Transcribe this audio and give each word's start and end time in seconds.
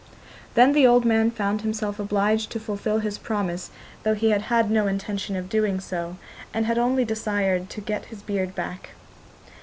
Then 0.55 0.73
the 0.73 0.87
old 0.87 1.05
man 1.05 1.29
found 1.29 1.61
himself 1.61 1.99
obliged 1.99 2.49
to 2.53 2.59
fulfil 2.59 2.97
his 2.97 3.19
promise, 3.19 3.69
though 4.01 4.15
he 4.15 4.31
had 4.31 4.41
had 4.41 4.71
no 4.71 4.87
intention 4.87 5.35
of 5.35 5.47
doing 5.47 5.79
so, 5.79 6.17
and 6.55 6.65
had 6.65 6.79
only 6.79 7.05
desired 7.05 7.69
to 7.69 7.81
get 7.81 8.05
his 8.05 8.23
beard 8.23 8.55
back. 8.55 8.93